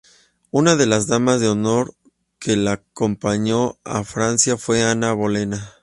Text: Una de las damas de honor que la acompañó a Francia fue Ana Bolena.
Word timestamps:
Una 0.49 0.75
de 0.75 0.87
las 0.87 1.05
damas 1.05 1.41
de 1.41 1.47
honor 1.47 1.93
que 2.39 2.57
la 2.57 2.71
acompañó 2.71 3.77
a 3.83 4.03
Francia 4.03 4.57
fue 4.57 4.81
Ana 4.81 5.13
Bolena. 5.13 5.75